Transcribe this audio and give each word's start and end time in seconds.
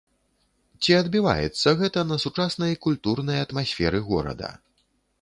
Ці 0.85 0.95
адбіваецца 0.99 1.75
гэта 1.83 2.05
на 2.13 2.19
сучаснай 2.25 2.75
культурнай 2.89 3.37
атмасферы 3.49 4.07
горада? 4.13 4.55